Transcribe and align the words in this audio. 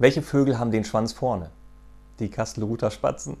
Welche 0.00 0.22
Vögel 0.22 0.60
haben 0.60 0.70
den 0.70 0.84
Schwanz 0.84 1.12
vorne? 1.12 1.50
Die 2.20 2.30
Kastelruther 2.30 2.92
Spatzen. 2.92 3.36